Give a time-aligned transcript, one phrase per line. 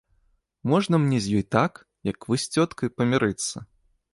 [0.71, 1.73] Можна мне з ёй так,
[2.11, 3.57] як вы з цёткай, памірыцца?